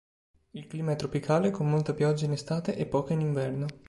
Il 0.53 0.65
clima 0.65 0.93
è 0.93 0.95
tropicale, 0.95 1.51
con 1.51 1.69
molta 1.69 1.93
pioggia 1.93 2.25
in 2.25 2.31
estate 2.31 2.75
e 2.75 2.87
poca 2.87 3.13
in 3.13 3.19
inverno. 3.19 3.67